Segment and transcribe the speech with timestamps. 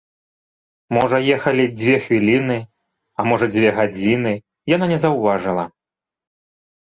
[0.97, 2.55] Можа, ехалі дзве хвіліны,
[3.19, 4.33] а можа, дзве гадзіны,
[4.75, 5.65] яна не заўважыла.